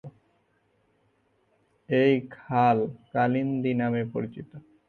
এই 1.89 2.13
খাল 2.35 2.77
‘কালিন্দী' 3.11 3.79
নামে 3.81 4.01
পরিচিত। 4.13 4.49